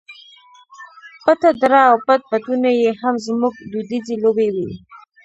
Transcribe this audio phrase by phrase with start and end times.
[1.23, 4.69] پټه دره او پټ پټونی یې هم زموږ دودیزې لوبې وې.